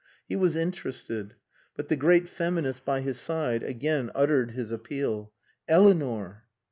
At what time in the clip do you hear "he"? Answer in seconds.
0.27-0.35